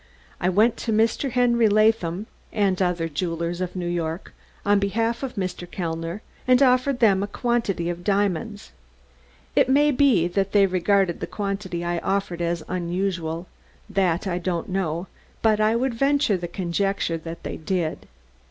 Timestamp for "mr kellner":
5.35-6.23